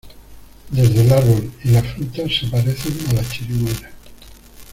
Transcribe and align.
Desde 0.71 0.99
el 1.01 1.13
árbol 1.13 1.51
y 1.63 1.69
la 1.69 1.83
fruta 1.83 2.23
se 2.27 2.47
parecen 2.47 2.97
a 3.09 3.13
la 3.21 3.29
chirimoya. 3.29 3.91